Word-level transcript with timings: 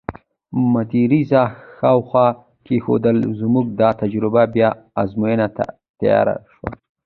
مېده 0.71 1.01
رېزه 1.11 1.43
ښاخونه 1.75 2.25
کېښودل، 2.65 3.17
زموږ 3.39 3.65
دا 3.81 3.89
تجربه 4.01 4.43
بیا 4.53 4.69
ازموینې 5.01 5.47
ته 5.55 5.65
تیاره 5.99 6.35
شوه. 6.53 6.69